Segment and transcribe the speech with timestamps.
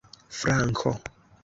[0.37, 0.91] franko